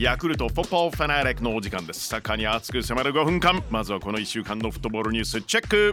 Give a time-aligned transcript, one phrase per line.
[0.00, 2.08] ヤクルトフォッポーファナリックのお時間です。
[2.08, 3.62] サッカーに熱く迫る5分間。
[3.68, 5.92] まずはこの1週間のフットボールニュースチェック。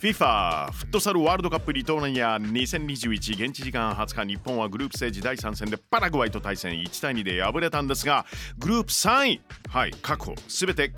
[0.00, 6.72] FIFA フットサルワールドカップリトーニア2021現地時間20日日本はグループステージ第3戦でパラグアイと対戦。
[6.82, 8.24] 1対2で敗れたんですが
[8.56, 9.40] グループ3位。
[9.68, 10.90] はい確保全て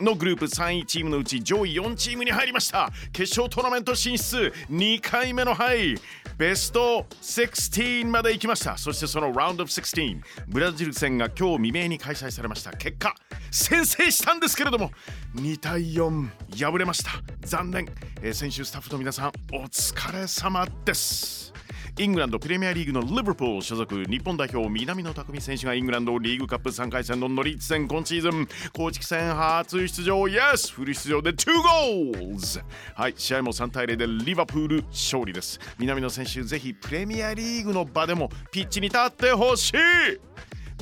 [0.00, 2.90] のグループ3位チームのうち上位4チームに入りました。
[3.12, 5.96] 決勝トーナメント進出2回目のはい
[6.38, 8.76] ベスト16まで行きました。
[8.78, 12.72] そしてそのラウンドオブ16ブラジル戦が今日未明に開催されました。
[12.72, 13.14] 結果
[13.50, 14.90] 先制したんですけれども
[15.34, 17.10] 2対4敗れました。
[17.40, 17.86] 残念、
[18.22, 21.52] えー、選手スタッフの皆さんお疲れ様です。
[22.00, 35.60] イングランドプレミアリーグのリバプール所属日本代表南野拓実選手がイングランドリーグカップ3回戦のノリッツ戦今シーズン公式戦初出場イエスフル出場で2ゴールはい試合も3対0でリバプール勝利です。
[35.78, 39.76] 南野選手ぜひプレミアリーグの場でもピッチに立ってほしい。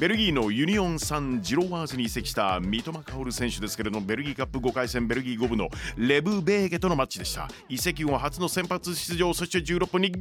[0.00, 7.48] ベルギーのユニオン・サン・ジロワーズに移籍した三笘薫選手ですけれどもベルギーカップ5回戦ベルギー5部のレブ・ベーゲとのマッチでした。
[7.68, 10.18] 移籍後初の先発出場そして16分にゴ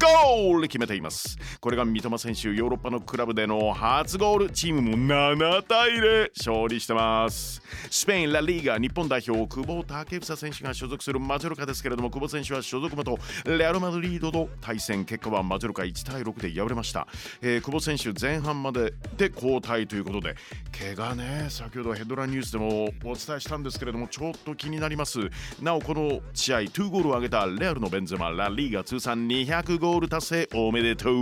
[0.55, 1.37] ール決めています。
[1.59, 7.61] これが三笘選手ヨーロッパのクラブでの初ゴールチームも7対0勝利してます。
[7.91, 15.05] スペイン・ラ・リーガ日本代表久保建英選手が所属するマジョルカですけれども久保選手は所属元レアル・マドリードと対戦。
[15.05, 17.07] 結果はマジョルカ1対6で敗れました、
[17.43, 19.66] えー、久保選手前半までで交代。
[19.67, 20.35] 態ということで
[20.71, 25.19] 怪我ね先ほどヘッドラインニュースでもお伝えしたんですけれどもちょっと気になります。
[25.61, 31.15] なおこの試合2ゴールを挙げたレアルのベンゼマラリーガ通算200ゴール達成おめでとう。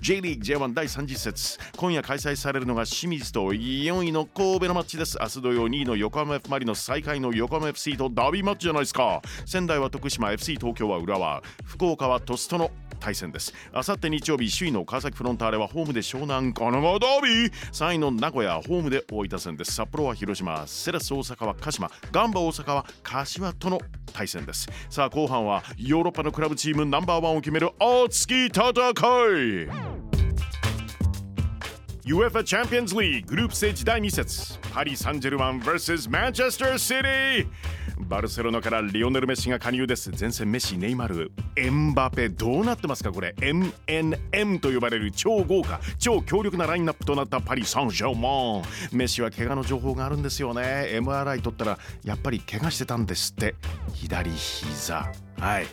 [0.00, 5.18] J リーグ J1 第30節今夜開催されるのが清水と4位の神戸のマッチです。
[5.20, 9.20] 明日土曜2位の横浜 F マリノス最下位の横浜 FC とダビーマッチじゃないですか。
[9.44, 11.42] 仙台は徳島 FC 東京は浦和。
[11.64, 13.52] 福岡は鳥栖との対戦です。
[13.72, 19.74] あさって日曜日首位の川崎フロンターレはホームで湘南神奈川ダービー3位の名古屋ホームで大分戦です。
[19.74, 23.80] 札幌は広島セレス大阪は鹿島ガンバ大阪は柏との
[24.12, 24.68] 対戦です。
[24.90, 30.14] さあ後半はヨーロッパのクラブチームナンバーワンを決める熱き戦い。
[32.06, 34.58] UEFA チャンピオンズリーググループステージ第2節。
[34.72, 37.46] パリ・サンジェルマン vs マンチェスター・シティ
[38.08, 40.12] バルセロナからリオネル・メッシが加入です。
[40.18, 41.32] 前線メッシネイマール。
[41.56, 43.34] エンバペどうなってますかこれ。
[43.38, 48.96] MNM と呼ばれる超豪華超強力なラインナップとなったパリ・サンジェルマン。
[48.96, 50.62] メッシは怪我の情報があるんですよね。
[51.00, 53.56] MRI 取ったらやっぱり怪我してたんですって。
[53.92, 55.10] 左膝。
[55.38, 55.66] はい。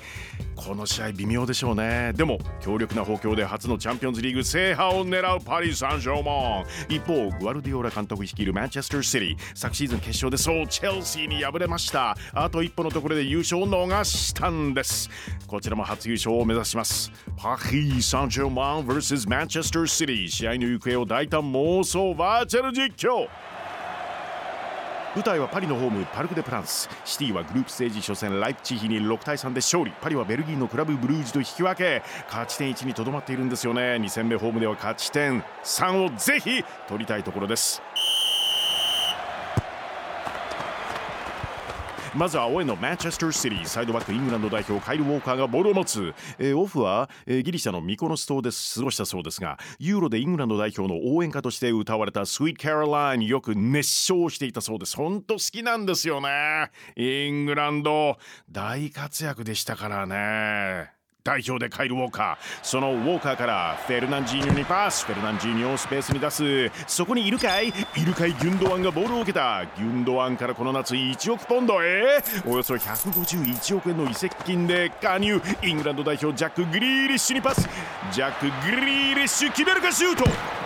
[0.56, 2.14] この試合微妙でしょうね。
[2.14, 6.66] でも強力な補強で初のチャンピオンズリーグ制覇を狙うパリ・サンジェルマン。
[6.88, 12.16] 一方グアルディオラ監督率いるマンチェスター・シティ昨シーズン決勝でそうチェルシーに敗れました。
[12.34, 15.10] あと一歩のところで優勝を逃したんです。
[15.48, 17.12] こちらも初優勝を目指します。
[17.36, 23.28] パリ・サンジェルマン vs マンチェスター・シティ試合の行方を大胆妄想バーチャル実況。
[25.16, 26.90] 舞台はパリのホームパルク・デ・プランス。
[27.06, 29.92] シティはグループステージ初戦ライプチヒに6対3で勝利。
[30.02, 32.02] パリはベルギーのクラブブルージュと引き分け。
[32.28, 33.82] 勝ち点1にとどまっているんですよね。
[33.98, 37.84] 2戦目ホームでは勝ち点3をぜひ取りたいところです。
[42.16, 54.96] まずは青いのマンチェスターシティサイドバックイングランド代表カイル・ウォーカーがボールを持つ、えー、オフは、えー、ギリシャのミコノス島で過ごしたそうですがユーロでイングランド代表の応援歌として歌われた「スイート・カロライン」よく熱唱していたそうです。
[54.96, 56.70] 本当好きなんですよね。
[56.96, 58.18] イングランド
[58.50, 61.03] 大活躍でしたからね。
[61.24, 62.60] 代表でカイル・ウォーカー。
[62.62, 65.06] そのウォーカーからフェルナンジーニョにパス。
[65.06, 66.44] フェルナンジーニョをスペースに出す。
[66.86, 67.70] そこにいるかい？
[67.70, 67.72] い
[68.06, 69.66] るかいギュンドワンがボールを受けた。
[69.78, 72.22] ギュンドワンからこの夏1億ポンドへ。
[72.46, 75.42] およそ151億円の移籍金で加入。
[75.64, 77.70] イングランド代表ジャック・グリーリッシュにパス。
[78.12, 80.63] ジャック・グリーリッシュ決めるかシュート！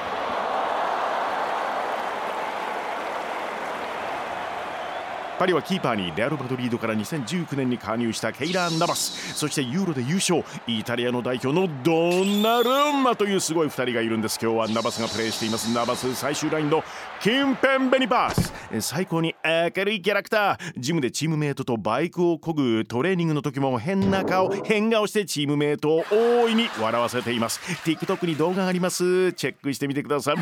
[5.38, 9.36] パリはキーパーにレアル・マドリードから2019年に加入したケイラー・ナバス。
[9.36, 10.44] そしてユーロで優勝。
[10.66, 14.40] イタリアの代表のドナルンマというすごい2人がいるんです。
[14.42, 15.72] 今日はナバスがプレーしています。
[15.74, 16.84] ナバス最終ラインの
[17.22, 18.82] キンペンベニパース。
[18.82, 20.74] 最高に明るいキャラクター。
[20.76, 27.60] ジムでチームメイトとバイクを漕ぐトレーニングの時も変な顔変顔してチームメイトを大いに笑わせています。
[27.86, 29.34] TikTok に動画があります。
[29.34, 30.36] チェックしてみてください。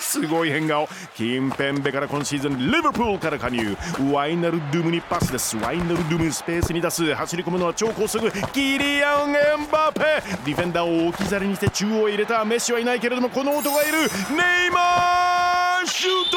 [0.00, 0.88] すごい変顔。
[1.14, 3.76] キンペンベから今シーズンリバプールから加入。
[4.12, 5.56] ワイナルドゥムにパスです。
[5.58, 8.30] ワイナルドゥムスペースに出す走り込むのは超高速。
[8.52, 9.32] キリアン・エ
[9.66, 10.22] ンバペ。
[10.44, 12.44] ディフェンダーを置き去りにして中央へ入れた。
[12.44, 13.98] メッシはいないけれどもこの男がいる。
[14.30, 16.30] ネイマーシュー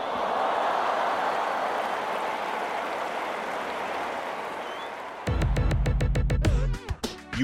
[0.00, 0.05] ト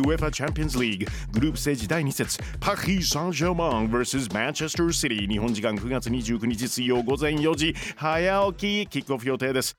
[0.01, 1.07] UEFA Champions League.
[1.33, 7.75] グループステージ第2節パリ・サンジェルマン vs マンチェスター・シティ日本時間9月29日水曜午前4時。
[7.97, 8.91] 早起き。
[8.91, 9.77] キックオフ予定です。